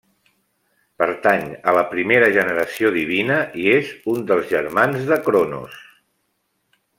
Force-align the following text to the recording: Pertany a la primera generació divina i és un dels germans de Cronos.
Pertany 1.01 1.43
a 1.71 1.75
la 1.77 1.83
primera 1.91 2.29
generació 2.37 2.91
divina 2.95 3.37
i 3.65 3.69
és 3.75 3.93
un 4.15 4.25
dels 4.33 4.49
germans 4.55 5.07
de 5.13 5.21
Cronos. 5.29 5.79